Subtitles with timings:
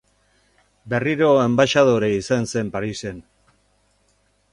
[0.93, 3.21] Berriro enbaxadore izan zen Parisen.